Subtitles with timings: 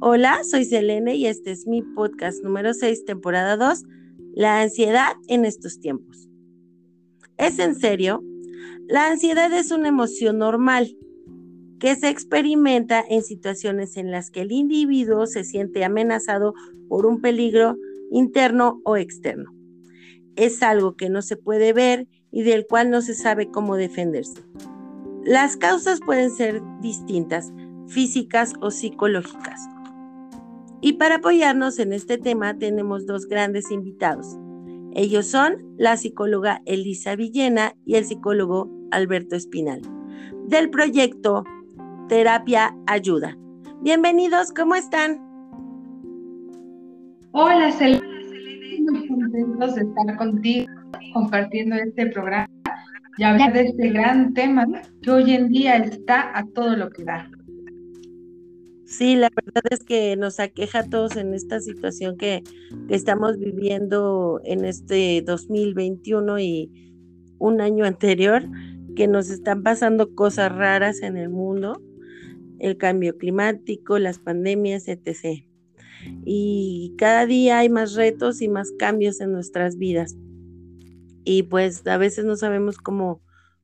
[0.00, 3.84] Hola, soy Selene y este es mi podcast número 6, temporada 2,
[4.34, 6.28] La ansiedad en estos tiempos.
[7.36, 8.24] ¿Es en serio?
[8.88, 10.96] La ansiedad es una emoción normal
[11.78, 16.54] que se experimenta en situaciones en las que el individuo se siente amenazado
[16.88, 17.76] por un peligro
[18.10, 19.54] interno o externo.
[20.36, 24.42] Es algo que no se puede ver y del cual no se sabe cómo defenderse.
[25.24, 27.52] Las causas pueden ser distintas,
[27.88, 29.60] físicas o psicológicas.
[30.80, 34.36] Y para apoyarnos en este tema tenemos dos grandes invitados.
[34.92, 39.80] Ellos son la psicóloga Elisa Villena y el psicólogo Alberto Espinal,
[40.46, 41.44] del proyecto
[42.08, 43.36] Terapia Ayuda.
[43.80, 45.20] Bienvenidos, ¿cómo están?
[47.32, 48.06] Hola, Selena.
[48.90, 50.66] Muy contentos de estar contigo
[51.12, 52.48] compartiendo este programa
[53.16, 54.66] y hablar de este gran tema
[55.02, 57.28] que hoy en día está a todo lo que da.
[58.96, 62.44] Sí, la verdad es que nos aqueja a todos en esta situación que,
[62.88, 66.70] estamos viviendo en este 2021 y
[67.38, 68.44] un año anterior,
[68.94, 71.82] que nos están pasando cosas raras en el mundo,
[72.60, 75.44] el cambio climático, las pandemias, etc.
[76.24, 80.14] Y cada día hay más retos y más cambios en nuestras vidas.
[81.24, 83.20] Y pues a veces no sabemos cómo,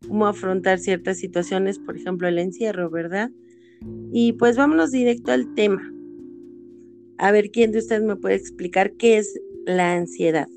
[0.09, 3.31] cómo afrontar ciertas situaciones, por ejemplo el encierro, ¿verdad?
[4.13, 5.83] Y pues vámonos directo al tema.
[7.19, 10.49] A ver, ¿quién de ustedes me puede explicar qué es la ansiedad?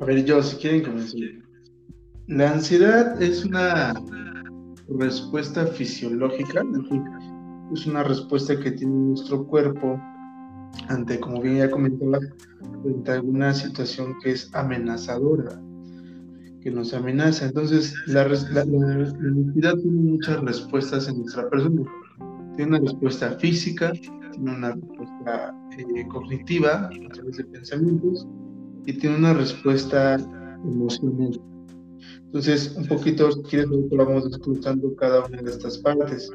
[0.00, 1.20] A ver, yo, si quieren comenzar.
[2.26, 3.94] La ansiedad es una
[4.88, 6.64] respuesta fisiológica,
[7.72, 10.00] es una respuesta que tiene nuestro cuerpo
[10.88, 12.18] ante, como bien ya comentaba,
[12.84, 15.60] ante alguna situación que es amenazadora
[16.66, 17.46] que nos amenaza.
[17.46, 21.84] Entonces, la, la, tiene muchas respuestas en nuestra persona.
[22.56, 28.26] Tiene una respuesta física, tiene una respuesta eh, cognitiva a través de pensamientos
[28.84, 30.16] y tiene una respuesta
[30.64, 31.40] emocional.
[32.24, 33.58] Entonces, un poquito, si
[33.92, 36.28] vamos disfrutando cada una de estas partes.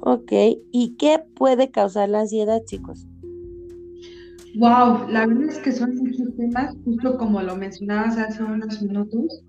[0.00, 0.32] Ok,
[0.72, 3.06] ¿y qué puede causar la ansiedad, chicos?
[4.56, 9.44] Wow, la verdad es que son muchos temas, justo como lo mencionabas hace unos minutos.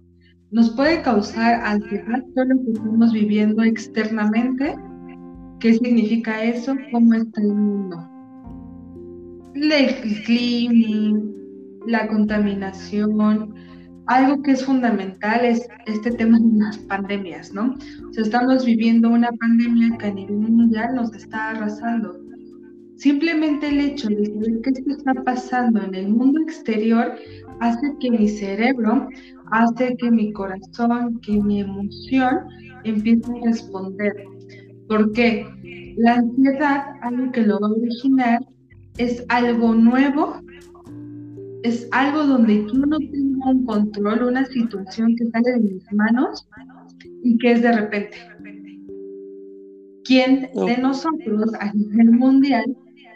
[0.51, 4.75] Nos puede causar ansiedad todo lo que estamos viviendo externamente.
[5.59, 6.75] ¿Qué significa eso?
[6.91, 8.09] ¿Cómo está el mundo?
[9.55, 11.21] El clima,
[11.87, 13.53] la contaminación,
[14.07, 17.75] algo que es fundamental es este tema de las pandemias, ¿no?
[18.09, 22.28] O sea, estamos viviendo una pandemia que a nivel mundial nos está arrasando
[22.99, 27.15] Simplemente el hecho de saber qué está pasando en el mundo exterior
[27.61, 29.07] hace que mi cerebro,
[29.51, 32.39] hace que mi corazón, que mi emoción
[32.83, 34.25] empiece a responder.
[34.89, 35.47] Porque
[35.95, 38.45] la ansiedad, algo que lo va a originar,
[38.97, 40.35] es algo nuevo,
[41.63, 46.45] es algo donde yo no tengo un control, una situación que sale de mis manos
[47.23, 48.17] y que es de repente.
[50.03, 52.65] ¿Quién de nosotros a nivel mundial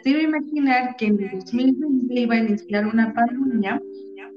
[0.04, 3.80] debe imaginar que en el 2020 iba a iniciar una pandemia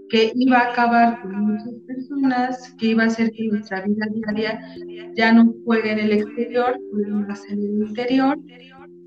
[0.09, 4.61] que iba a acabar con muchas personas, que iba a hacer que nuestra vida diaria
[5.15, 6.79] ya no fuera en el exterior,
[7.35, 8.37] ser en el interior,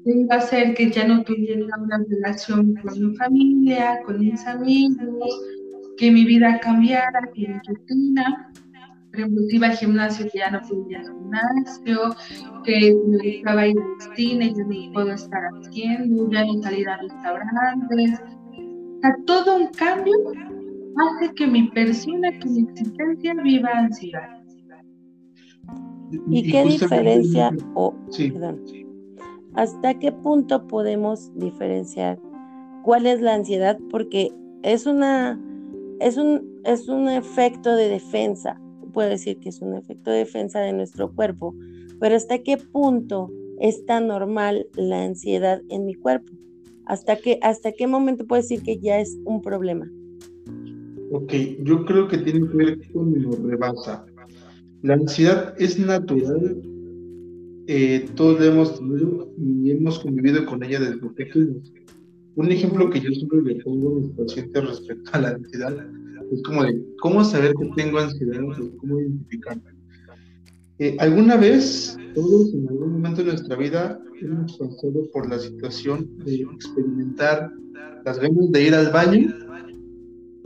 [0.05, 4.47] que iba a hacer que ya no tuviera una relación con mi familia, con mis
[4.47, 5.41] amigos,
[5.97, 8.53] que mi vida cambiara, que mi rutina
[9.11, 12.17] por ejemplo, si iba al gimnasio, ya no podía ir al gimnasio,
[12.65, 16.97] que me gustaba ir al cine, ya no puedo estar haciendo, ya no salir a
[16.99, 18.21] restaurantes.
[18.21, 20.15] O sea, todo un cambio
[20.97, 24.29] hace que mi persona, que mi existencia viva ansiedad.
[26.29, 27.95] ¿Y, qué diferencia, o
[29.55, 32.19] hasta qué punto podemos diferenciar
[32.83, 33.77] cuál es la ansiedad?
[33.91, 34.31] Porque
[34.63, 35.41] es una,
[36.01, 38.61] es un, es un efecto de defensa
[38.91, 41.55] puedo decir que es un efecto de defensa de nuestro cuerpo,
[41.99, 46.33] pero ¿hasta qué punto es tan normal la ansiedad en mi cuerpo?
[46.87, 49.89] ¿Hasta qué, hasta qué momento puedo decir que ya es un problema?
[51.13, 51.33] Ok,
[51.63, 54.05] yo creo que tiene que ver con lo rebasa.
[54.83, 56.63] La ansiedad es natural,
[57.67, 61.73] eh, todos la hemos tenido y hemos convivido con ella desde pequeños.
[62.37, 65.87] Un ejemplo que yo siempre le pongo a mis pacientes respecto a la ansiedad
[66.33, 68.41] es como de, ¿cómo saber que tengo ansiedad?
[68.79, 69.75] ¿Cómo identificarla?
[70.79, 76.09] Eh, ¿Alguna vez, todos en algún momento de nuestra vida, hemos pasado por la situación
[76.25, 77.53] de experimentar
[78.05, 79.35] las ganas de ir al baño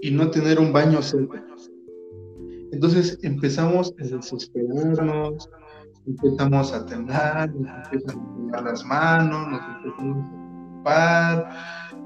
[0.00, 1.44] y no tener un baño cerca?
[2.72, 5.48] Entonces empezamos a desesperarnos,
[6.06, 11.50] empezamos a temblar, nos empiezan a temblar las manos, nos empezamos a preocupar,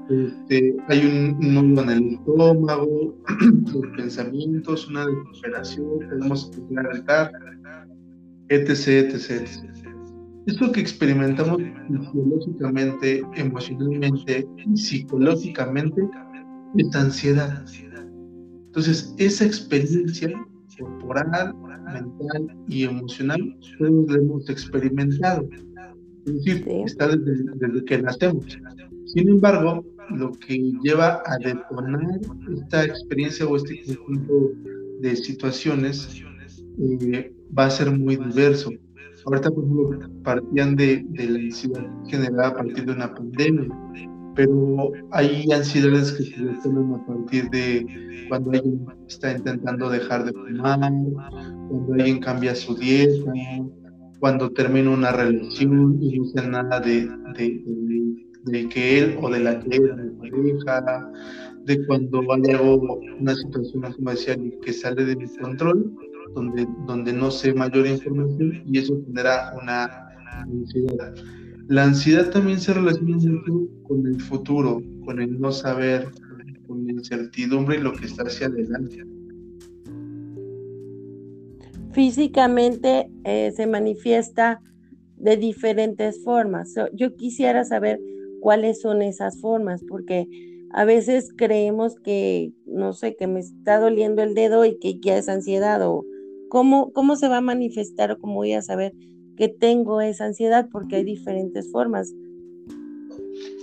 [0.09, 3.15] este, hay un nudo en el estómago,
[3.73, 7.31] los pensamientos, una desesperación, podemos empezar a gritar,
[8.49, 9.89] etc, etc, etc.
[10.47, 16.01] Esto que experimentamos fisiológicamente, emocionalmente y psicológicamente
[16.77, 17.65] es ansiedad.
[18.67, 20.31] Entonces, esa experiencia
[20.79, 21.53] corporal,
[21.93, 25.47] mental y emocional, todos la hemos experimentado.
[26.25, 28.45] Es decir, está desde, desde, que nacemos.
[29.05, 32.19] Sin embargo, lo que lleva a detonar
[32.55, 34.51] esta experiencia o este conjunto
[35.01, 36.23] de situaciones
[36.79, 38.71] eh, va a ser muy diverso.
[39.25, 39.49] Ahorita,
[40.23, 43.67] partían de, la ansiedad generada a partir de una pandemia
[44.39, 47.85] pero hay ansiedades que se detonan a partir de
[48.29, 53.33] cuando alguien está intentando dejar de fumar, cuando alguien cambia su dieta,
[54.19, 57.09] cuando termina una relación y no sé nada de,
[58.45, 61.11] que él o de la que él me pareja,
[61.65, 65.93] de cuando hay algo, una situación, como decía, que sale de mi control,
[66.33, 70.09] donde, donde no sé mayor información y eso genera una
[70.43, 71.15] ansiedad.
[71.67, 76.07] La ansiedad también se relaciona mucho con el futuro, con el no saber,
[76.67, 79.03] con la incertidumbre y lo que está hacia adelante.
[81.91, 84.61] Físicamente eh, se manifiesta
[85.17, 86.73] de diferentes formas.
[86.93, 87.99] yo quisiera saber
[88.39, 90.27] cuáles son esas formas, porque
[90.71, 95.17] a veces creemos que, no sé, que me está doliendo el dedo y que ya
[95.17, 96.05] es ansiedad o
[96.49, 98.93] cómo, cómo se va a manifestar o cómo voy a saber
[99.35, 102.13] que tengo esa ansiedad porque hay diferentes formas.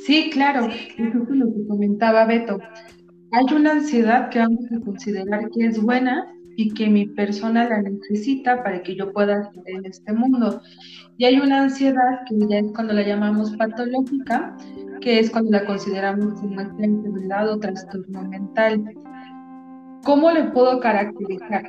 [0.04, 0.68] Sí, claro,
[0.98, 2.58] lo que comentaba Beto.
[3.32, 7.82] Hay una ansiedad que vamos a considerar que es buena y que mi persona la
[7.82, 10.60] necesita para que yo pueda estar en este mundo.
[11.18, 14.56] Y hay una ansiedad que ya es cuando la llamamos patológica,
[15.00, 18.82] que es cuando la consideramos como una enfermedad o trastorno mental.
[20.04, 21.66] ¿Cómo le puedo caracterizar?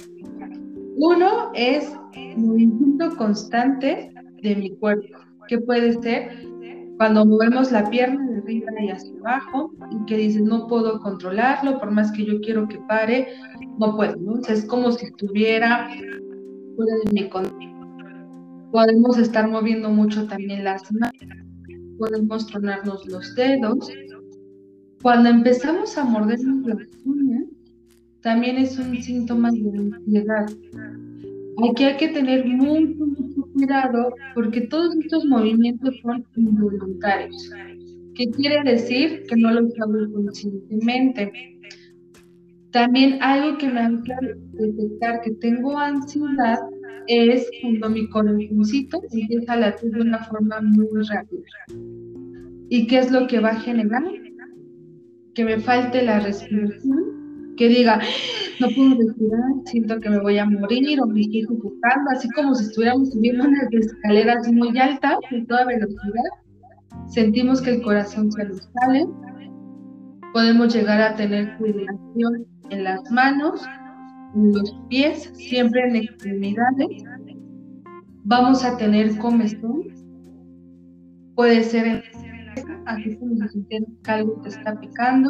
[0.95, 1.93] Uno es
[2.37, 4.11] movimiento constante
[4.41, 5.17] de mi cuerpo,
[5.47, 6.31] que puede ser
[6.97, 11.79] cuando movemos la pierna de arriba y hacia abajo y que dices no puedo controlarlo,
[11.79, 13.27] por más que yo quiero que pare,
[13.79, 14.39] no puedo, ¿no?
[14.41, 15.89] es como si estuviera
[16.75, 17.73] fuera de mi control.
[18.71, 21.15] Podemos estar moviendo mucho también las manos,
[21.99, 23.89] podemos tronarnos los dedos.
[25.01, 27.43] Cuando empezamos a mordernos las uñas,
[28.21, 30.47] también es un síntoma de ansiedad.
[31.69, 37.51] Aquí hay que tener mucho cuidado porque todos estos movimientos son involuntarios.
[38.15, 39.23] ¿Qué quiere decir?
[39.27, 41.31] Que no los hago conscientemente.
[42.71, 44.13] También algo que me hace
[44.53, 46.59] detectar que tengo ansiedad
[47.07, 51.41] es cuando mi corazoncito empieza a latir de una forma muy rápida.
[52.69, 54.03] ¿Y qué es lo que va a generar?
[55.33, 57.16] Que me falte la respiración
[57.57, 57.99] que diga,
[58.59, 62.55] no puedo respirar, siento que me voy a morir o me estoy sufocando, así como
[62.55, 66.29] si estuviéramos subiendo unas escaleras muy altas de toda velocidad.
[67.07, 69.05] Sentimos que el corazón se nos sale,
[70.33, 73.65] podemos llegar a tener fibrilación en las manos,
[74.35, 77.03] en los pies, siempre en extremidades.
[78.23, 79.83] Vamos a tener comezón,
[81.35, 82.03] puede ser en
[82.85, 85.29] así como si que algo te está picando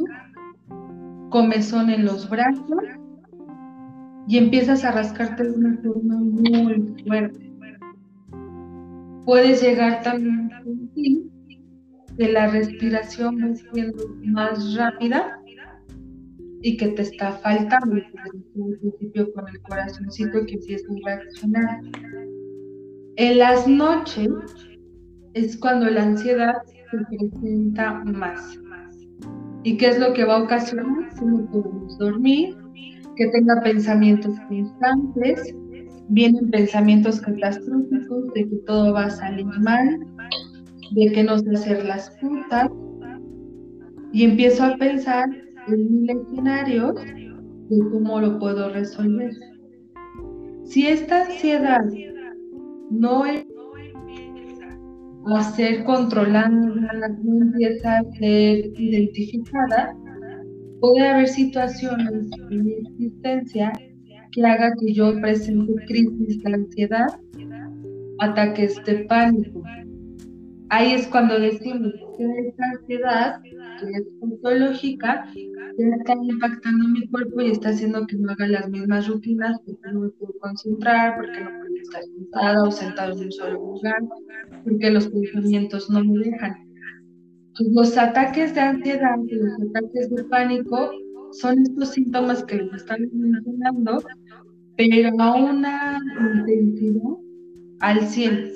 [1.30, 2.84] comezón en los brazos
[4.28, 7.52] y empiezas a rascarte de una forma muy fuerte.
[9.26, 11.24] Puedes llegar también a sentir
[12.18, 13.92] que la respiración va
[14.24, 15.40] más rápida
[16.62, 21.82] y que te está faltando al principio con el corazoncito que empieza a reaccionar.
[23.18, 24.30] En las noches
[25.34, 28.60] es cuando la ansiedad se presenta más.
[29.68, 31.12] ¿Y qué es lo que va a ocasionar?
[31.20, 32.56] Si no podemos dormir,
[33.18, 35.54] que tenga pensamientos constantes,
[36.08, 40.08] vienen pensamientos catastróficos de que todo va a salir mal,
[40.92, 42.70] de que no sé hacer las putas,
[44.14, 45.28] y empiezo a pensar
[45.68, 46.96] en mil escenarios
[47.70, 49.34] de cómo lo puedo resolver.
[50.64, 51.84] Si esta ansiedad
[52.90, 53.46] no es
[55.36, 59.96] a ser controlada, no empieza a ser identificada,
[60.80, 63.74] puede haber situaciones en mi existencia
[64.32, 67.08] que haga que yo presente crisis de ansiedad,
[68.20, 69.64] ataques de pánico.
[70.70, 75.26] Ahí es cuando decimos que esta ansiedad, que es patológica,
[75.78, 80.02] está impactando mi cuerpo y está haciendo que no haga las mismas rutinas porque no
[80.02, 84.02] me puedo concentrar, porque no puedo estar sentada o sentado en un solo lugar,
[84.64, 86.56] porque los pensamientos no me dejan.
[87.60, 90.92] los ataques de ansiedad y los ataques de pánico
[91.32, 94.04] son estos síntomas que les están mencionando,
[94.78, 96.00] pero a una
[96.36, 97.02] intensidad
[97.80, 98.52] al 100.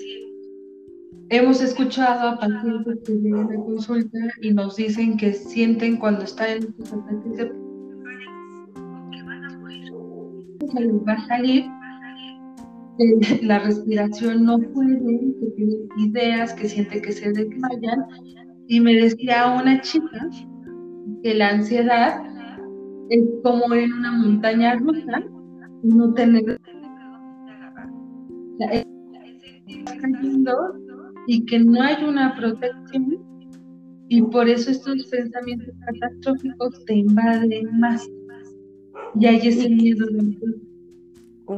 [1.33, 6.49] Hemos escuchado a pacientes que vienen a consulta y nos dicen que sienten cuando están
[6.49, 7.47] en estos ataques de
[9.11, 9.93] que van a morir,
[10.59, 11.63] que les va a salir,
[12.97, 18.05] que la respiración no puede, que tienen ideas, que sienten que se desmayan.
[18.67, 20.29] Y me decía una chica
[21.23, 22.25] que la ansiedad
[23.09, 25.23] es como en una montaña rusa
[25.83, 26.59] no tener
[30.01, 30.90] cayendo
[31.27, 33.19] y que no hay una protección.
[34.09, 38.09] Y por eso estos pensamientos catastróficos te invaden más.
[39.19, 40.37] Y hay ese miedo de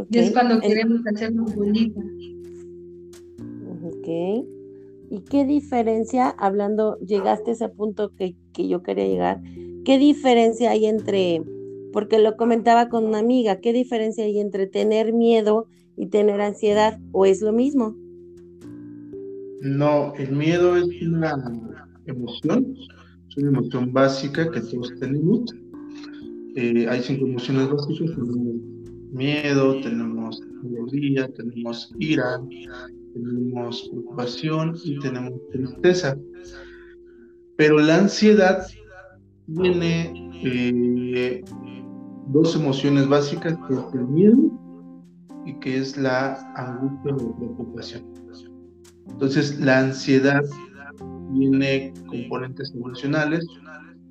[0.10, 2.02] y es cuando queremos hacernos bolita
[3.84, 4.46] ok.
[5.10, 9.42] ¿Y qué diferencia, hablando, llegaste a ese punto que, que yo quería llegar,
[9.86, 11.44] qué diferencia hay entre,
[11.92, 17.00] porque lo comentaba con una amiga, qué diferencia hay entre tener miedo y tener ansiedad,
[17.12, 17.96] o es lo mismo?
[19.64, 21.42] No, el miedo es una
[22.06, 22.76] emoción,
[23.30, 25.56] es una emoción básica que todos tenemos.
[26.58, 28.56] Eh, hay cinco emociones básicas, tenemos
[29.14, 32.42] miedo, tenemos alegría, tenemos ira,
[33.14, 36.18] tenemos preocupación y tenemos tristeza.
[37.56, 38.68] Pero la ansiedad
[39.62, 41.42] tiene eh,
[42.28, 44.60] dos emociones básicas, que es el miedo
[45.46, 48.13] y que es la angustia o preocupación.
[49.14, 50.44] Entonces, la ansiedad
[51.34, 53.46] tiene componentes emocionales,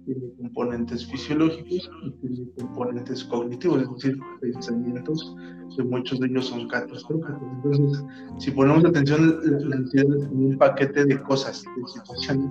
[0.05, 5.37] tiene componentes fisiológicos y tiene componentes cognitivos, es decir, pensamientos
[5.77, 7.37] que muchos de ellos son catastróficos.
[7.57, 8.05] Entonces,
[8.39, 12.51] si ponemos atención, la, ansiedad es un paquete de cosas, de situaciones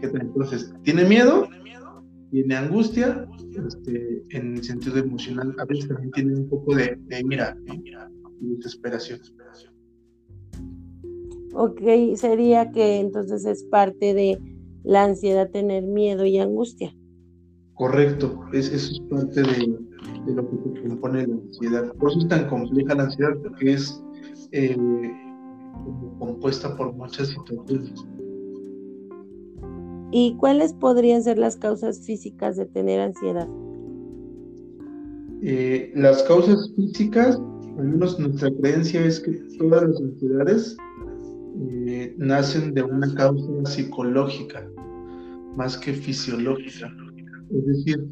[0.00, 1.48] que entonces tiene miedo,
[2.30, 3.26] tiene angustia,
[3.66, 7.56] este, en el sentido emocional, a veces también tiene un poco de, de ira
[8.40, 9.20] y desesperación.
[11.52, 11.80] Ok,
[12.14, 14.38] sería que entonces es parte de
[14.84, 16.94] la ansiedad tener miedo y angustia.
[17.74, 21.92] Correcto, es, eso es parte de, lo que compone la ansiedad.
[21.94, 24.02] Por eso es tan compleja la ansiedad, porque es
[24.52, 24.76] eh,
[26.18, 28.04] compuesta por muchas situaciones.
[30.12, 33.48] ¿Y cuáles podrían ser las causas físicas de tener ansiedad?
[35.42, 37.40] Eh, las causas físicas,
[37.78, 40.76] al menos nuestra creencia es que todas las ansiedades
[41.68, 44.66] eh, nacen de una causa psicológica
[45.56, 46.92] más que fisiológica.
[47.50, 48.06] Es decir,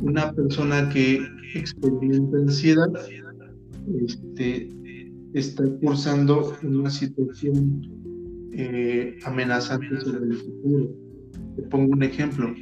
[0.00, 1.20] una persona que
[1.54, 2.88] experimenta ansiedad
[4.02, 4.68] este,
[5.34, 7.82] está cursando una situación
[8.52, 10.90] eh, amenazante sobre el futuro.
[11.56, 12.54] Te pongo un ejemplo.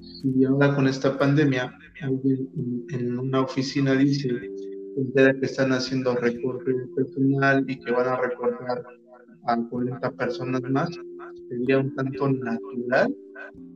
[0.00, 2.48] Si ahora con esta pandemia alguien
[2.90, 8.84] en, una oficina dice que están haciendo recorte personal y que van a recortar
[9.46, 10.90] a 40 personas más,
[11.48, 13.14] sería un tanto natural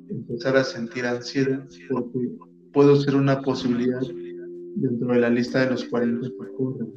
[0.09, 2.31] empezar a sentir ansiedad porque
[2.73, 4.01] puedo ser una posibilidad
[4.77, 6.93] dentro de la lista de los 40 que corren.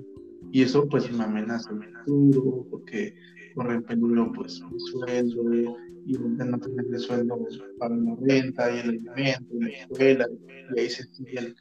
[0.51, 1.71] Y eso pues me amenaza
[2.05, 3.15] futuro porque
[3.55, 5.75] corre en peligro pues mi sueldo
[6.05, 7.39] y no tener el sueldo
[7.77, 10.27] para la renta y el alimento la escuela
[10.75, 11.53] y ahí se sigue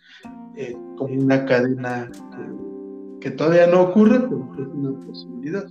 [0.57, 2.11] eh, como una cadena
[3.21, 5.67] que, que, todavía no ocurre pero es una posibilidad.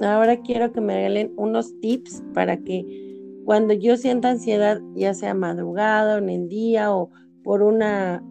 [0.00, 2.84] Ahora quiero que me regalen unos tips para que
[3.44, 7.10] cuando yo sienta ansiedad, ya sea madrugada en el día o
[7.42, 8.22] por una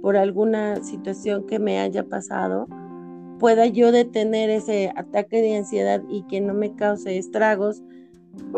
[0.00, 2.66] por alguna situación que me haya pasado,
[3.38, 7.82] pueda yo detener ese ataque de ansiedad y que no me cause estragos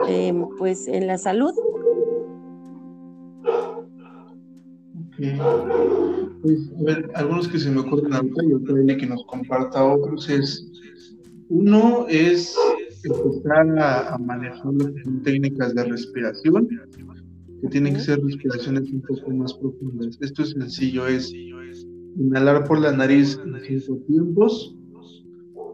[0.06, 1.52] em, pues en la salud.
[6.42, 10.28] Pues, a ver, algunos que se me ocurren ahorita y otra que nos comparta otros
[10.30, 10.69] es
[11.50, 12.56] uno es
[13.02, 14.72] empezar a, manejar
[15.24, 16.68] técnicas de respiración,
[17.60, 20.16] que tienen que ser respiraciones un poco más profundas.
[20.20, 21.32] Esto es sencillo, es
[22.16, 24.76] inhalar por la nariz en cinco tiempos,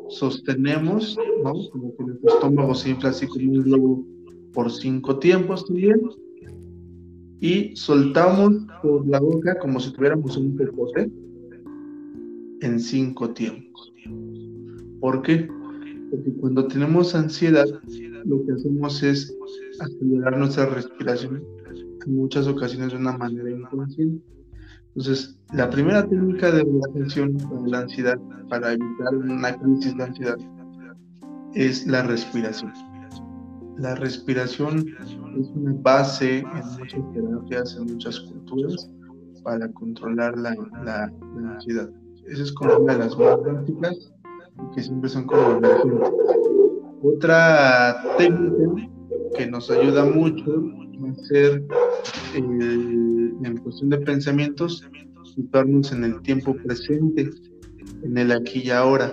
[0.08, 1.52] sostenemos, ¿no?
[1.70, 4.06] Como que nuestro estómago se infla así como un globo
[4.52, 6.00] por cinco tiempos también,
[7.40, 11.10] y soltamos por la boca como si tuviéramos un popote
[12.62, 13.92] en cinco tiempos.
[15.00, 15.46] ¿Por qué?
[16.10, 17.66] Porque cuando tenemos ansiedad,
[18.24, 19.36] lo que hacemos es
[19.80, 21.42] acelerar nuestra respiración
[22.06, 24.24] en muchas ocasiones de una manera inconsciente.
[24.94, 30.38] Entonces, la primera técnica de relajación de la ansiedad para evitar una crisis de ansiedad
[31.54, 32.72] es la respiración.
[33.78, 34.86] La respiración
[35.38, 36.46] es una base en
[36.78, 38.90] muchas terapias, en muchas culturas,
[39.42, 41.12] para controlar la, la,
[41.52, 41.90] ansiedad.
[42.26, 44.12] Esa es como una de las más prácticas
[44.74, 45.60] que siempre son como.
[47.02, 48.88] Otra técnica
[49.36, 50.72] que nos ayuda mucho
[51.06, 51.62] a ser
[52.34, 54.88] en cuestión de pensamientos,
[55.34, 57.30] situarnos en el tiempo presente,
[58.02, 59.12] en el aquí y ahora,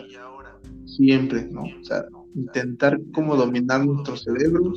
[0.85, 1.63] siempre, ¿no?
[1.63, 4.73] O sea, intentar como dominar nuestro cerebro,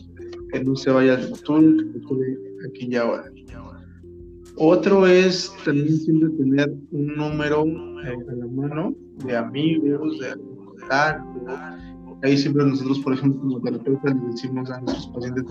[0.50, 3.30] que no se vaya al futuro, que aquí y ahora.
[4.56, 8.96] Otro es también siempre tener un número eh, a la mano
[9.26, 10.34] de amigos, de
[12.22, 15.44] Ahí siempre nosotros, por ejemplo, como terapeutas, le decimos a nuestros pacientes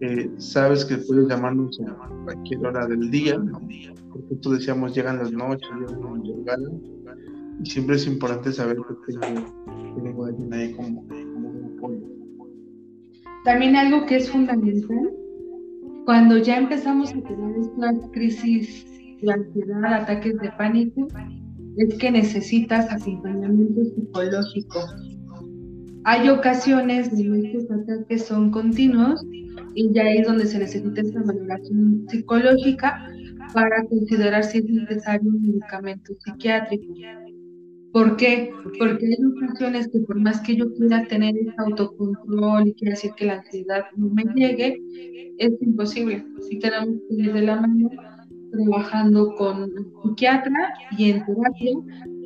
[0.00, 3.36] eh, sabes que puedes llamarnos a cualquier hora del día,
[4.12, 6.70] porque tú decíamos llegan las noches, llegan madrugadas,
[7.60, 12.06] y siempre es importante saber que tengo, alguien ahí como, como un apoyo.
[13.44, 15.10] También algo que es fundamental
[16.04, 18.86] cuando ya empezamos a tener estas crisis
[19.20, 21.08] de ansiedad, ataques de pánico,
[21.78, 24.80] es que necesitas acompañamiento psicológico.
[26.04, 29.24] Hay ocasiones donde estos ataques son continuos
[29.74, 33.06] y ya es donde se necesita esta valoración psicológica
[33.52, 36.94] para considerar si es necesario un medicamento psiquiátrico.
[37.92, 38.50] ¿Por qué?
[38.78, 43.12] Porque hay ocasiones que por más que yo quiera tener ese autocontrol y quiera decir
[43.16, 44.78] que la ansiedad no me llegue,
[45.38, 46.24] es imposible.
[46.48, 47.88] Si tenemos que ir de la mano
[48.50, 49.70] trabajando con
[50.02, 51.76] psiquiatra y en terapia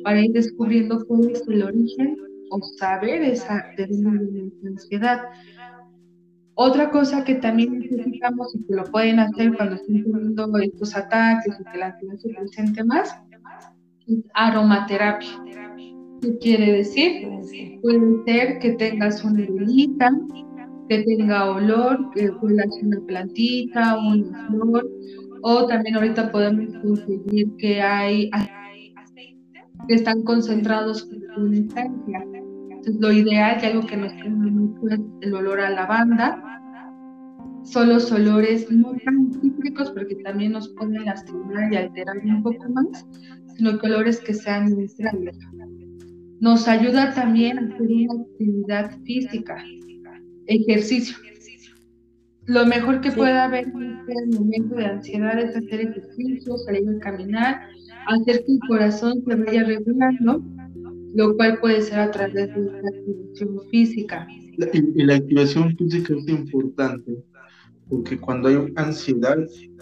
[0.03, 2.17] para ir descubriendo cuál es el origen
[2.49, 5.21] o saber esa de ansiedad.
[6.55, 11.55] Otra cosa que también necesitamos y que lo pueden hacer cuando estén teniendo estos ataques
[11.59, 13.15] y que la ansiedad se presente más
[14.33, 15.29] aromaterapia.
[16.21, 17.27] ¿Qué quiere decir?
[17.81, 20.11] Puede ser que tengas una velita,
[20.89, 24.89] que tenga olor, que huelas una plantita, una flor,
[25.43, 28.93] o también ahorita podemos conseguir que hay aceites
[29.87, 32.25] que están concentrados con una esencia.
[32.69, 36.41] Entonces, lo ideal, y algo que nos mucho es el olor a lavanda,
[37.63, 42.69] son los olores no tan cítricos porque también nos pueden lastimar y alterar un poco
[42.69, 43.05] más,
[43.55, 45.37] sino colores que sean neutrales.
[46.39, 49.63] Nos ayuda también a hacer una actividad física,
[50.47, 51.17] ejercicio.
[52.45, 56.99] Lo mejor que puede haber en este momento de ansiedad es hacer ejercicio, salir a
[56.99, 57.61] caminar,
[58.07, 60.43] hacer que el corazón se vaya regulando,
[61.15, 64.27] lo cual puede ser a través de la activación física.
[64.29, 67.23] y la activación física es importante
[67.89, 69.37] porque cuando hay ansiedad,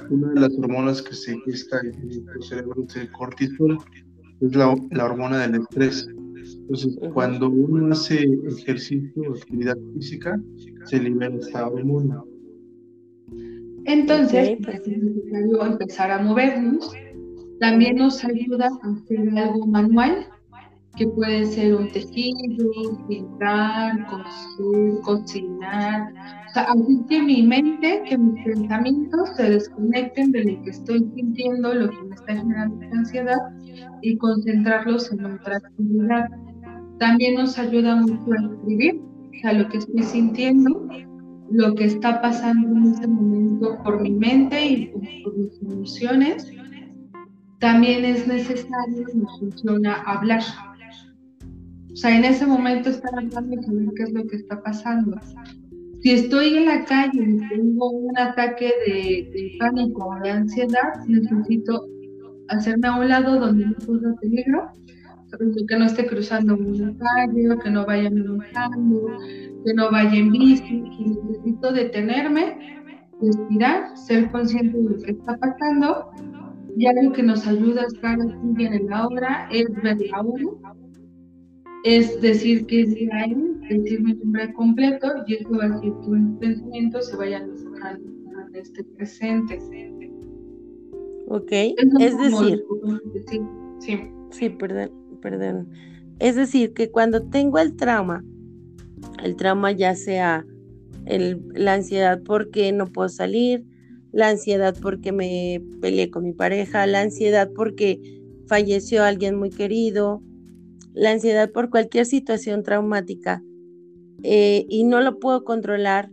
[0.10, 3.78] una de las hormonas que se gesta en el cerebro es el cortisol,
[4.42, 6.08] es la, la hormona del estrés.
[6.44, 10.42] Entonces, cuando uno hace ejercicio o actividad física,
[10.86, 12.24] se libera esta hormona.
[13.86, 16.94] Entonces, es necesario empezar a movernos.
[17.60, 20.28] También nos ayuda a hacer algo manual,
[20.98, 26.14] que puede ser un tejido, pintar, coser, cocinar.
[26.50, 31.00] O sea, así que mi mente, que mis pensamientos se desconecten de lo que estoy
[31.16, 33.38] sintiendo, lo que me está generando ansiedad
[34.02, 36.28] y concentrarlos en otra actividad.
[37.00, 40.88] También nos ayuda mucho a escribir, o sea, lo que estoy sintiendo,
[41.52, 44.92] lo que está pasando en ese momento por mi mente y
[45.24, 46.52] por mis emociones.
[47.60, 50.42] También es necesario, nos funciona hablar
[51.92, 55.20] o sea, en ese momento estar hablando y saber qué es lo que está pasando.
[56.02, 61.86] Si estoy en la calle y tengo un ataque de, pánico o de ansiedad, necesito
[62.48, 64.72] hacerme a un lado donde no pueda peligro,
[65.68, 69.18] que no esté cruzando una calle, que no vaya manejando,
[69.66, 72.82] que no vaya en bici, necesito detenerme,
[73.22, 76.12] respirar, ser consciente de lo que está pasando
[76.78, 80.76] y algo que nos ayuda a estar aquí en la hora es ver la hora
[81.84, 86.10] es decir que es él, decir mi nombre completo y eso va a hacer que
[86.10, 87.50] mis pensamientos se vayan
[87.84, 87.98] a
[88.58, 89.60] este presente.
[91.28, 92.64] Ok, es, decir,
[93.80, 93.98] sí.
[94.32, 94.92] sí, perdón,
[95.22, 95.70] perdón.
[96.20, 98.24] Es decir, que cuando tengo el trauma,
[99.24, 100.46] el trauma ya sea
[101.06, 103.66] la ansiedad porque no puedo salir,
[104.12, 108.00] la ansiedad porque me peleé con mi pareja, la ansiedad porque
[108.48, 110.22] falleció alguien muy querido,
[110.94, 113.42] la ansiedad por cualquier situación traumática
[114.24, 116.10] eh, y no lo puedo controlar,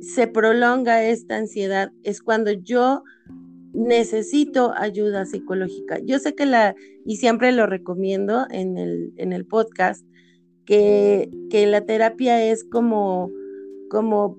[0.00, 3.02] se prolonga esta ansiedad es cuando yo
[3.76, 5.98] necesito ayuda psicológica.
[6.04, 10.04] Yo sé que la, y siempre lo recomiendo en el, en el podcast,
[10.64, 13.30] que, que la terapia es como,
[13.90, 14.38] como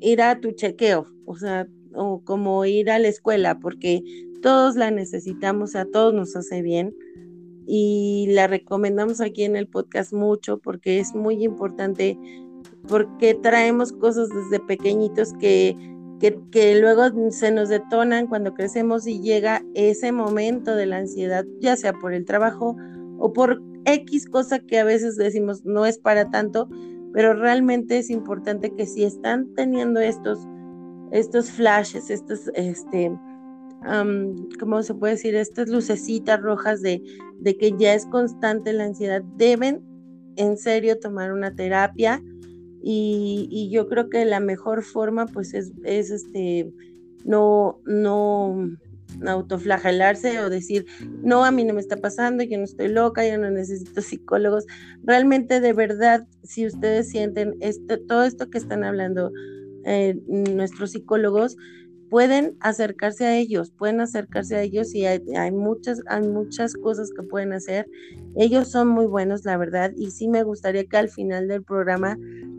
[0.00, 4.02] ir a tu chequeo, o sea, o como ir a la escuela, porque
[4.42, 6.94] todos la necesitamos, a todos nos hace bien
[7.66, 12.18] y la recomendamos aquí en el podcast mucho porque es muy importante,
[12.86, 15.74] porque traemos cosas desde pequeñitos que,
[16.18, 21.76] que, luego se nos detonan cuando crecemos y llega ese momento de la ansiedad, ya
[21.76, 22.76] sea por el trabajo
[23.18, 26.68] o por X cosa que a veces decimos no es para tanto,
[27.12, 30.40] pero realmente es importante que si están teniendo estos,
[31.12, 33.16] estos flashes, estos, este,
[34.58, 35.34] ¿cómo se puede decir?
[35.34, 37.02] Estas lucecitas rojas de,
[37.38, 39.82] de que ya es constante la ansiedad, deben
[40.36, 42.22] en serio tomar una terapia
[42.88, 46.70] y, yo creo que la mejor forma pues es, es este,
[47.24, 48.76] no, no
[49.26, 50.86] autoflagelarse o decir,
[51.22, 54.66] no, a mí no me está pasando, yo no estoy loca, yo no necesito psicólogos.
[55.02, 59.32] Realmente, de verdad, si ustedes sienten esto, todo esto que están hablando
[59.84, 61.56] eh, nuestros psicólogos,
[62.08, 65.20] pueden acercarse a ellos, pueden acercarse a ellos y hay,
[65.52, 67.88] muchas, hay muchas cosas que pueden hacer.
[68.36, 72.16] Ellos son muy buenos, la verdad, y sí me gustaría que al final del programa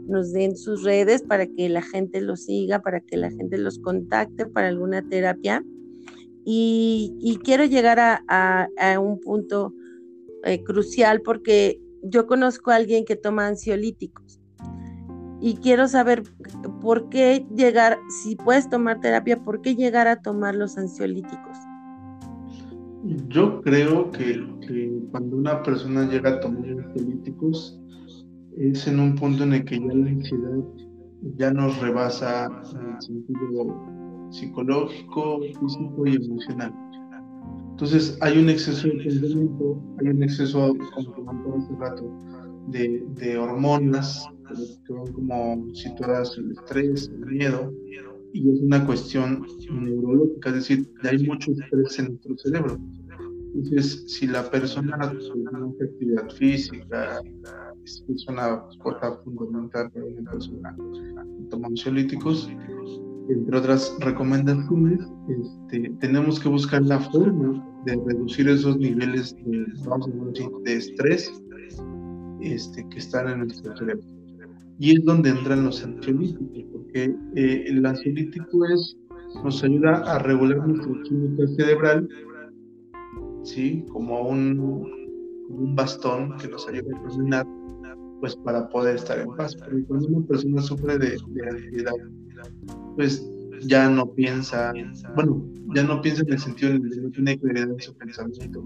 [0.07, 3.79] nos den sus redes para que la gente los siga, para que la gente los
[3.79, 5.63] contacte para alguna terapia.
[6.45, 9.73] Y, quiero llegar a, un punto
[10.43, 14.39] eh, crucial porque yo conozco a alguien que toma ansiolíticos
[15.39, 16.23] y quiero saber
[16.81, 21.57] por qué llegar, si puedes tomar terapia, por qué llegar a tomar los ansiolíticos.
[23.29, 24.43] Yo creo que,
[25.11, 27.79] cuando una persona llega a tomar ansiolíticos
[28.59, 30.59] es en un punto en el que ya la ansiedad
[31.37, 36.73] ya nos rebasa en el sentido psicológico, físico y emocional.
[37.71, 42.11] Entonces hay un exceso de pensamiento, hay un exceso, como comentaba hace rato,
[42.69, 44.25] de, de hormonas
[44.85, 47.71] que van como situadas el estrés, el miedo,
[48.33, 52.77] y es una cuestión neurológica, es decir, hay mucho estrés en nuestro cerebro.
[53.55, 57.21] Entonces, si la persona hace actividad física,
[57.87, 62.49] es una cosa fundamental para una persona que toma ansiolíticos,
[63.29, 69.65] entre otras recomendaciones, este, tenemos que buscar la forma de reducir esos niveles de,
[70.63, 71.31] de estrés
[72.41, 74.03] este, que están en nuestro cerebro.
[74.79, 78.97] Y es donde entran los ansiolíticos, porque eh, el ansiolítico es,
[79.43, 82.09] nos ayuda a regular nuestra química cerebral,
[83.43, 83.83] ¿sí?
[83.91, 84.59] como un,
[85.49, 87.47] un bastón que nos ayuda a caminar,
[88.19, 89.55] pues para poder estar en paz.
[89.55, 91.93] Pero cuando una persona sufre de, de ansiedad,
[92.95, 93.29] pues
[93.61, 94.73] ya no piensa,
[95.15, 95.43] bueno,
[95.75, 98.63] ya no piensa en el sentido de no tiene claridad en su pensamiento,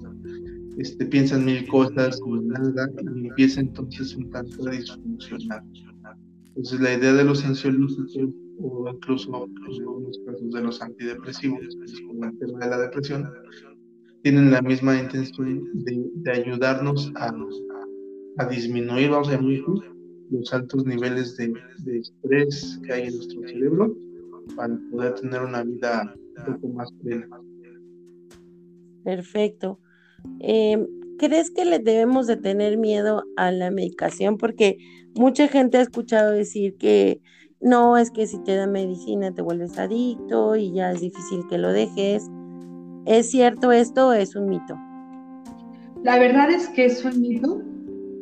[0.77, 5.63] este, piensa en mil cosas como nada y empieza entonces un tanto a disfuncionar.
[6.47, 8.17] Entonces la idea de los ansiolíticos
[8.59, 13.29] o incluso en algunos casos de los antidepresivos, como el tema de la depresión,
[14.23, 17.31] tienen la misma intención de, ayudarnos a,
[18.37, 19.63] a, disminuir, vamos a decir,
[20.29, 23.95] los altos niveles de, de, estrés que hay en nuestro cerebro
[24.55, 26.15] para poder tener una vida
[26.47, 27.27] un poco más plena.
[29.03, 29.79] Perfecto.
[30.39, 30.85] Eh,
[31.17, 34.37] ¿Crees que le debemos de tener miedo a la medicación?
[34.37, 34.77] Porque
[35.15, 37.21] mucha gente ha escuchado decir que
[37.59, 41.59] no, es que si te da medicina te vuelves adicto y ya es difícil que
[41.59, 42.27] lo dejes.
[43.05, 44.75] ¿Es cierto esto o es un mito?
[46.03, 47.61] La verdad es que es un mito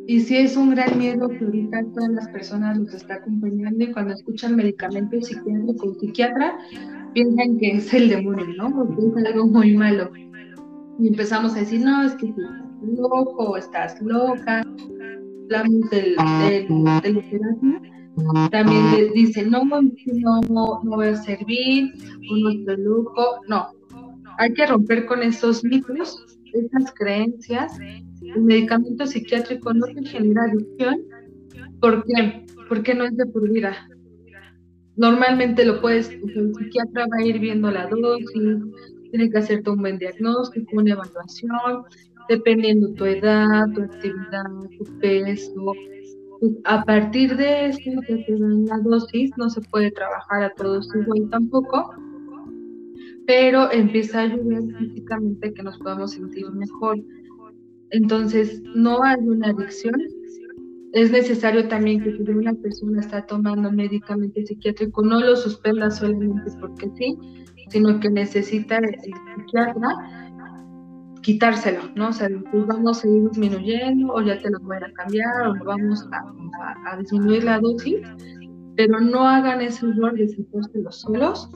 [0.10, 3.92] y sí es un gran miedo que ahorita todas las personas los está acompañando y
[3.92, 6.58] cuando escuchan medicamentos psiquiátrico o psiquiatra
[7.14, 8.74] piensan que es el demonio, ¿no?
[8.76, 10.10] Porque es algo muy malo.
[10.98, 12.50] Y empezamos a decir, no, es que estás
[12.82, 14.64] loco, estás loca.
[15.44, 16.16] Hablamos del,
[16.48, 19.80] del, de También le dicen, no, no,
[20.50, 21.94] no, no voy a servir,
[22.32, 23.42] o no estoy loco.
[23.48, 23.68] No,
[24.40, 27.78] hay que romper con esos mitos, esas creencias.
[28.22, 31.02] El medicamento psiquiátrico no te genera adicción.
[31.80, 32.46] ¿Por qué?
[32.68, 33.76] Porque no es de por vida.
[34.96, 38.60] Normalmente lo puedes, el psiquiatra va a ir viendo la dosis,
[39.12, 41.84] tiene que hacerte un buen diagnóstico, una evaluación,
[42.28, 44.44] dependiendo tu edad, tu actividad,
[44.78, 45.74] tu peso.
[46.66, 50.90] A partir de eso, que te dan la dosis, no se puede trabajar a todos
[50.94, 51.94] igual tampoco,
[53.26, 56.98] pero empieza a ayudar físicamente que nos podamos sentir mejor.
[57.92, 59.96] Entonces, no hay una adicción,
[60.94, 66.52] es necesario también que si una persona está tomando medicamento psiquiátrico, no lo suspenda solamente
[66.60, 67.18] porque sí,
[67.70, 69.90] sino que necesita el psiquiatra
[71.22, 72.10] quitárselo, ¿no?
[72.10, 75.66] O sea, pues vamos a ir disminuyendo o ya te lo voy a cambiar o
[75.66, 78.00] vamos a, disminuir la dosis,
[78.76, 81.50] pero no hagan ese error de quitárselo solos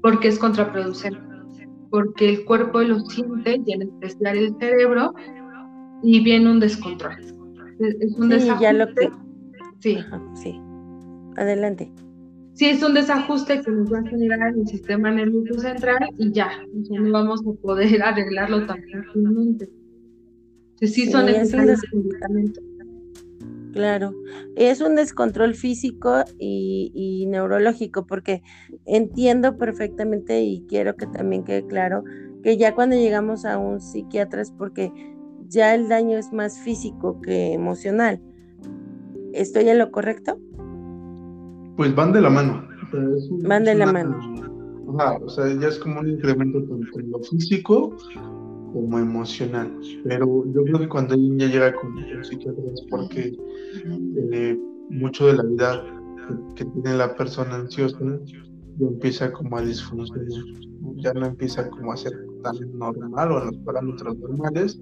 [0.00, 1.20] porque es contraproducente,
[1.90, 5.12] porque el cuerpo lo siente y en especial el cerebro
[6.02, 7.16] y viene un descontrol.
[7.78, 9.10] Es un sí, ya lo que...
[9.80, 9.98] Sí.
[10.34, 10.60] sí.
[11.36, 11.92] Adelante.
[12.54, 16.50] Sí, es un desajuste que nos va a generar el sistema nervioso central y ya,
[16.90, 19.70] no vamos a poder arreglarlo tan fácilmente.
[20.80, 21.80] Sí, son necesarios
[23.72, 24.12] Claro,
[24.56, 28.42] es un descontrol físico y, y, neurológico, porque
[28.86, 32.02] entiendo perfectamente y quiero que también quede claro
[32.42, 34.90] que ya cuando llegamos a un psiquiatra es porque
[35.48, 38.20] ya el daño es más físico que emocional.
[39.32, 40.38] ¿Estoy en lo correcto?
[41.76, 42.66] Pues van de la mano.
[43.44, 44.18] van de la mano.
[44.98, 47.96] Ajá, o sea, ya es como un incremento tanto en lo físico
[48.72, 49.72] como emocional.
[50.04, 53.36] Pero yo creo que cuando alguien ya llega con un psiquiatra es porque
[54.32, 54.58] eh,
[54.90, 55.84] mucho de la vida
[56.56, 57.98] que, tiene la persona ansiosa
[58.78, 60.28] ya empieza como a disfuncionar,
[60.96, 64.80] ya no empieza como a ser tan normal o en los parámetros normales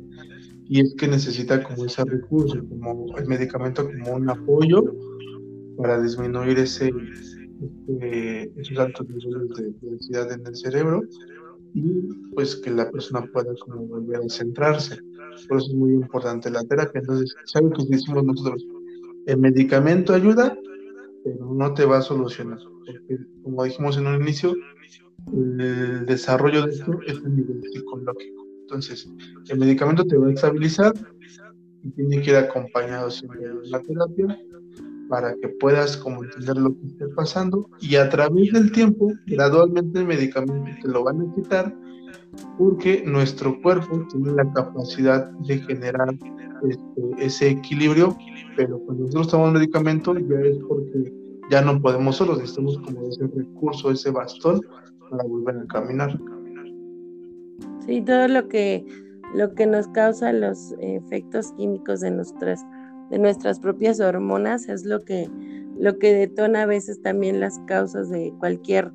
[0.69, 4.83] y es que necesita como ese recurso, como el medicamento como un apoyo
[5.77, 6.93] para disminuir ese,
[7.61, 11.03] este, esos altos niveles de, densidad en el cerebro
[11.75, 12.03] y
[12.35, 14.99] pues que la persona pueda volver a centrarse.
[15.49, 17.01] Por eso es muy importante la terapia.
[17.01, 18.67] Entonces, ¿sabes que decimos nosotros?
[19.27, 20.59] El medicamento ayuda,
[21.23, 22.59] pero no te va a solucionar.
[22.87, 24.55] Porque, como dijimos en un inicio,
[25.33, 28.46] el desarrollo de esto es a nivel psicológico.
[28.67, 29.09] Entonces,
[29.49, 30.93] el medicamento te va a estabilizar
[31.85, 34.41] y tiene que ir acompañado siempre de la terapia
[35.09, 40.01] para que puedas como entender lo que está pasando y a través del tiempo, gradualmente
[40.01, 41.73] el medicamento te lo van a quitar
[42.59, 46.13] porque nuestro cuerpo tiene la capacidad de generar
[46.69, 48.17] este, ese equilibrio,
[48.57, 51.13] pero cuando nosotros tomamos medicamento ya es porque
[51.53, 54.61] ya no podemos solos, necesitamos como ese recurso, ese bastón
[55.09, 56.19] para volver a caminar.
[57.87, 58.85] Sí, todo lo que,
[59.35, 62.65] lo que nos causa los efectos químicos de nuestras,
[63.11, 65.31] de nuestras propias hormonas es lo que,
[65.79, 68.91] lo que detona a veces también las causas de cualquier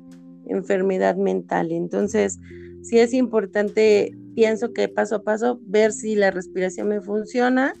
[0.46, 1.72] enfermedad mental.
[1.72, 2.38] Entonces,
[2.82, 7.72] sí es importante, pienso que paso a paso, ver si la respiración me funciona,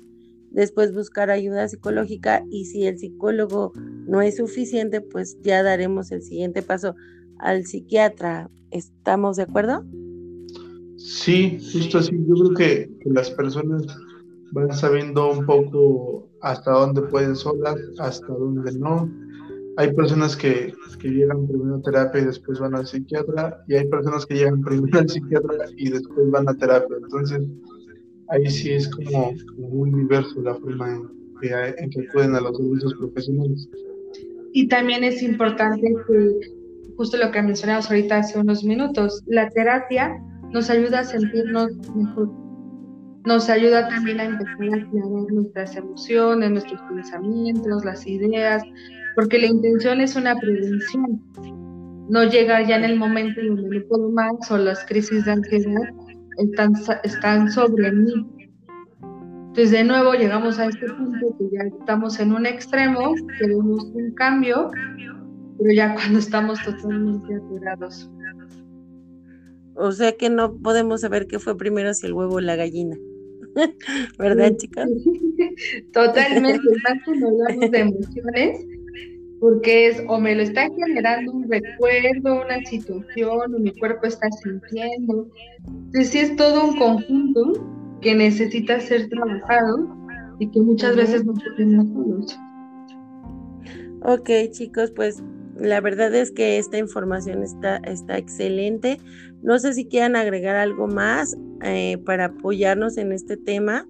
[0.50, 3.72] después buscar ayuda psicológica y si el psicólogo
[4.06, 6.94] no es suficiente, pues ya daremos el siguiente paso
[7.38, 8.50] al psiquiatra.
[8.70, 9.84] ¿Estamos de acuerdo?
[11.04, 12.12] Sí, justo así.
[12.28, 13.86] Yo creo que, las personas
[14.52, 19.10] van sabiendo un poco hasta dónde pueden solas, hasta dónde no.
[19.78, 24.24] Hay personas que, llegan primero a terapia y después van al psiquiatra, y hay personas
[24.26, 26.96] que llegan primero al psiquiatra y después van a terapia.
[27.02, 27.42] Entonces,
[28.28, 31.08] ahí sí es como, muy diverso la forma en
[31.40, 33.68] que, en que acuden a los servicios profesionales.
[34.52, 36.40] Y también es importante que,
[36.96, 40.14] justo lo que mencionamos ahorita hace unos minutos, la terapia
[40.52, 42.30] nos ayuda a sentirnos mejor.
[43.24, 48.62] Nos ayuda también a empezar a aclarar nuestras emociones, nuestros pensamientos, las ideas,
[49.14, 51.22] porque la intención es una prevención.
[52.08, 55.32] No llegar ya en el momento en donde no puedo más o las crisis de
[55.32, 55.88] ansiedad
[56.38, 56.72] están,
[57.04, 58.26] están sobre mí.
[59.00, 64.12] Entonces, de nuevo, llegamos a este punto que ya estamos en un extremo, queremos un
[64.14, 64.70] cambio,
[65.58, 68.10] pero ya cuando estamos totalmente aturados.
[69.74, 72.96] O sea que no podemos saber qué fue primero, si el huevo o la gallina.
[74.18, 74.88] ¿Verdad, chicas?
[75.92, 78.66] Totalmente, más cuando hablamos de emociones,
[79.40, 84.28] porque es o me lo está generando un recuerdo, una situación, o mi cuerpo está
[84.42, 85.28] sintiendo.
[85.66, 89.88] Entonces, sí es todo un conjunto que necesita ser trabajado
[90.38, 92.38] y que muchas veces no podemos solos.
[94.04, 95.22] Ok, chicos, pues
[95.58, 98.98] la verdad es que esta información está, está excelente.
[99.42, 103.86] No sé si quieran agregar algo más eh, para apoyarnos en este tema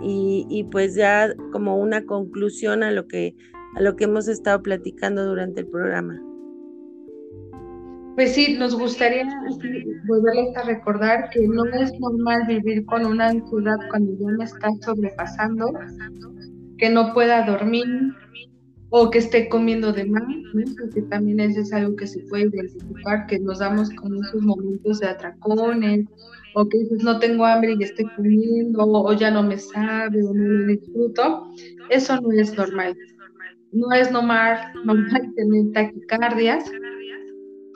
[0.00, 3.34] y, pues ya como una conclusión a lo que
[3.76, 6.22] a lo que hemos estado platicando durante el programa.
[8.14, 9.28] Pues sí, nos gustaría
[10.06, 14.68] volverles a recordar que no es normal vivir con una ansiedad cuando ya me está
[14.80, 15.70] sobrepasando,
[16.78, 17.86] que no pueda dormir,
[18.90, 20.22] o que esté comiendo de más,
[20.78, 25.00] porque también eso es algo que se puede identificar, que nos damos como esos momentos
[25.00, 26.06] de atracones
[26.54, 30.32] o que dices no tengo hambre y estoy comiendo, o ya no me sabe, o
[30.32, 31.50] no lo disfruto,
[31.90, 32.96] eso no es normal.
[33.70, 36.64] No es normal, normal tener taquicardias,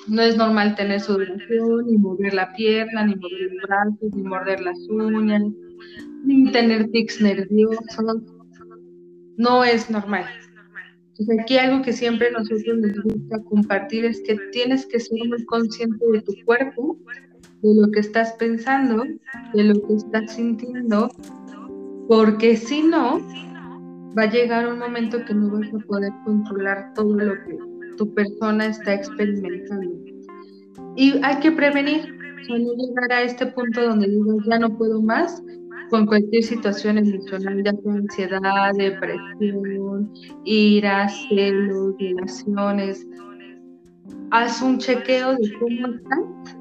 [0.09, 4.61] no es normal tener sudoración, ni mover la pierna, ni mover los brazos, ni morder
[4.63, 5.43] las uñas,
[6.25, 8.23] ni tener tics nerviosos.
[9.37, 10.25] No es normal.
[11.23, 15.45] Entonces aquí algo que siempre nosotros nos gusta compartir es que tienes que ser muy
[15.45, 16.99] consciente de tu cuerpo,
[17.63, 19.05] de lo que estás pensando,
[19.55, 21.11] de lo que estás sintiendo,
[22.09, 23.21] porque si no,
[24.19, 27.57] va a llegar un momento que no vas a poder controlar todo lo que
[27.97, 29.95] tu persona está experimentando.
[30.97, 32.17] Y hay que prevenir,
[32.49, 35.41] no llegar a este punto donde digo ya no puedo más,
[35.93, 40.11] con cualquier situación emocional, ya sea ansiedad, depresión,
[40.47, 43.07] ira, celos, violaciones.
[44.31, 46.57] Haz un chequeo de cómo estás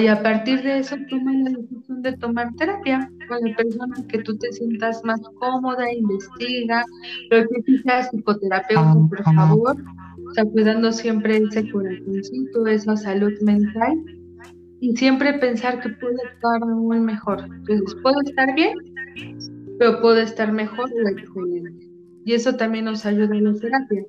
[0.00, 4.22] y a partir de eso toma la decisión de tomar terapia con la persona que
[4.22, 6.86] tú te sientas más cómoda, investiga,
[7.28, 14.15] pero que si seas psicoterapeuta, por favor, o cuidando siempre ese corazoncito, esa salud mental
[14.80, 17.40] y siempre pensar que puede estar aún mejor.
[17.44, 18.74] Entonces, puedo estar bien,
[19.78, 20.90] pero puedo estar mejor.
[22.24, 24.04] Y eso también nos ayuda en la terapia,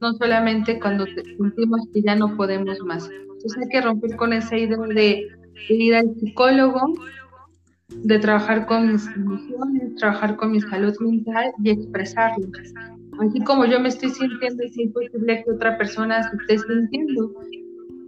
[0.00, 3.08] no solamente cuando sentimos que ya no podemos más.
[3.10, 5.28] Entonces hay que romper con esa idea de,
[5.68, 6.94] ir al psicólogo,
[7.88, 12.48] de trabajar con mis emociones, trabajar con mi salud mental y expresarlo.
[13.20, 17.32] Así como yo me estoy sintiendo, es imposible que otra persona se esté sintiendo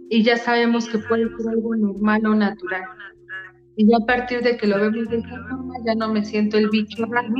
[0.09, 2.83] y ya sabemos que puede ser algo normal o natural.
[3.77, 6.57] Y ya a partir de que lo vemos de esta forma, ya no me siento
[6.57, 7.33] el bicho raro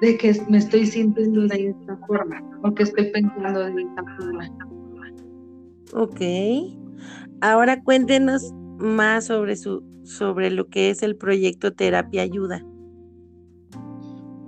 [0.00, 4.48] de que me estoy sintiendo de esta forma o que estoy pensando de esta forma.
[5.92, 6.20] Ok.
[7.40, 12.64] Ahora cuéntenos más sobre su sobre lo que es el proyecto Terapia Ayuda.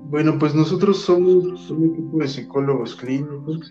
[0.09, 3.71] Bueno, pues nosotros somos un equipo de psicólogos clínicos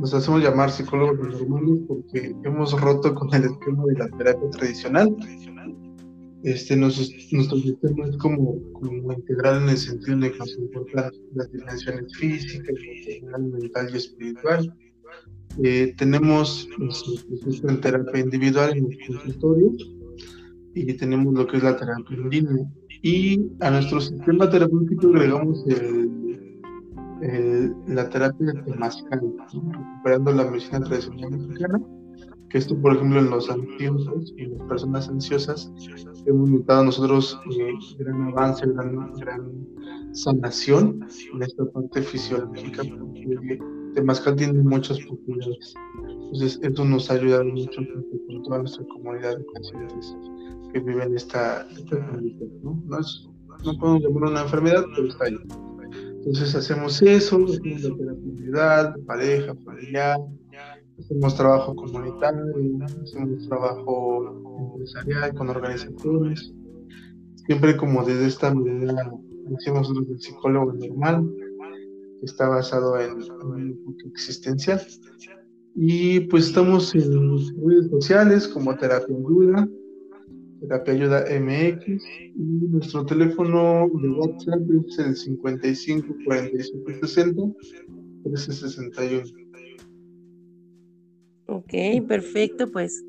[0.00, 5.14] nos hacemos llamar psicólogos normales porque hemos roto con el esquema de la terapia tradicional.
[6.42, 11.52] Este, nuestro sistema es como, como, integral en el sentido de que nos importan las
[11.52, 12.74] dimensiones físicas,
[13.38, 14.74] mental y espiritual.
[15.62, 19.92] Eh, tenemos nuestro en terapia individual en los consultorios
[20.74, 22.72] y tenemos lo que es la terapia en línea.
[23.02, 26.29] Y a nuestro sistema terapéutico agregamos el
[27.86, 31.80] la terapia temazcal, recuperando la medicina tradicional mexicana,
[32.48, 35.72] que esto, por ejemplo, en los ansiosos y en las personas ansiosas,
[36.26, 39.66] hemos notado nosotros eh, gran avance, gran, gran
[40.12, 43.58] sanación en esta parte fisiológica, porque
[43.94, 45.74] temazcal tiene muchas propiedades.
[46.08, 47.80] Entonces, esto nos ha ayudado mucho
[48.26, 50.16] con toda nuestra comunidad de pacientes
[50.72, 51.96] que viven esta, esta
[52.62, 52.82] ¿no?
[52.86, 53.28] No, es,
[53.64, 55.36] no podemos llamar una enfermedad, pero está ahí.
[56.20, 60.18] Entonces hacemos eso, hacemos la terapia pareja, familiar,
[60.98, 62.44] hacemos trabajo comunitario,
[63.02, 66.52] hacemos trabajo empresarial con organizaciones,
[67.46, 69.10] siempre como desde esta manera,
[69.48, 71.26] decimos nosotros el psicólogo normal,
[72.20, 73.78] que está basado en,
[74.12, 74.78] existencial.
[75.74, 77.12] Y pues estamos en
[77.66, 79.66] redes sociales como Terapia Ayuda,
[80.60, 87.42] Terapia Ayuda MX y nuestro teléfono de WhatsApp es el 55 47 60
[88.24, 89.22] 1361.
[91.46, 93.02] Ok, perfecto, pues.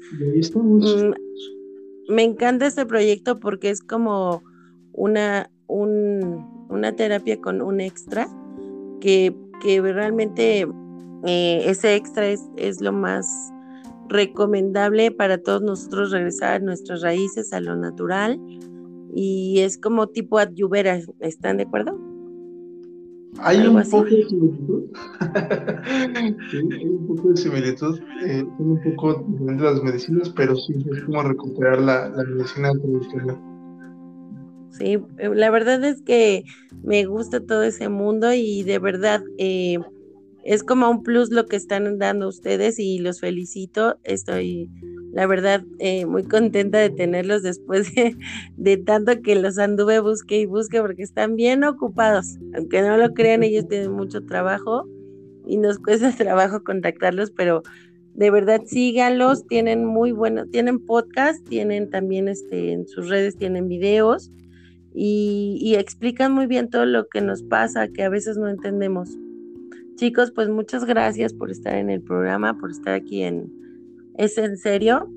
[0.53, 1.11] Mm,
[2.09, 4.41] me encanta este proyecto porque es como
[4.93, 8.27] una, un, una terapia con un extra
[8.99, 10.67] que, que realmente
[11.25, 13.27] eh, ese extra es, es lo más
[14.11, 18.39] recomendable para todos nosotros regresar a nuestras raíces, a lo natural,
[19.13, 21.99] y es como tipo adyuvera, ¿están de acuerdo?
[23.39, 24.83] Hay un, poco de similitud.
[25.87, 27.99] hay un poco de similitud.
[28.25, 33.39] Eh, un poco diferentes las medicinas, pero sí es como recuperar la, la medicina tradicional.
[34.71, 36.43] Sí, eh, la verdad es que
[36.83, 39.79] me gusta todo ese mundo y de verdad eh,
[40.43, 43.99] es como un plus lo que están dando ustedes y los felicito.
[44.03, 44.69] Estoy,
[45.13, 47.91] la verdad, eh, muy contenta de tenerlos después
[48.57, 52.37] de, tanto que los anduve busque y busque porque están bien ocupados.
[52.55, 54.87] Aunque no lo crean, ellos tienen mucho trabajo
[55.45, 57.61] y nos cuesta trabajo contactarlos, pero
[58.13, 63.67] de verdad síganlos, tienen muy buenos, tienen podcast, tienen también este, en sus redes, tienen
[63.67, 64.31] videos
[64.93, 69.17] y explican muy bien todo lo que nos pasa, que a veces no entendemos.
[69.95, 73.51] Chicos, pues muchas gracias por estar en el programa, por estar aquí en
[74.17, 75.09] Es en serio.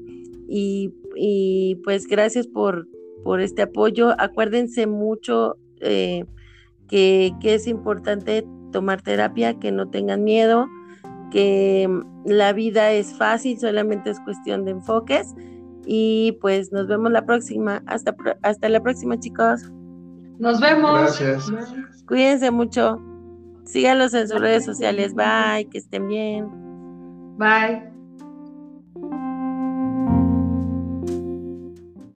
[0.49, 2.89] Y y pues gracias por,
[3.23, 4.15] por este apoyo.
[4.19, 6.25] Acuérdense mucho eh,
[6.89, 10.67] que, que es importante tomar terapia, que no tengan miedo,
[11.31, 11.89] que
[12.25, 15.35] la vida es fácil, solamente es cuestión de enfoques.
[15.87, 17.83] Y pues nos vemos la próxima.
[17.87, 19.71] Hasta, hasta la próxima, chicos.
[20.39, 21.21] Nos vemos.
[21.21, 21.53] Gracias.
[22.07, 23.14] Cuídense mucho.
[23.65, 25.15] Síganlos en sus redes sociales.
[25.15, 26.49] Bye, que estén bien.
[27.37, 27.94] Bye.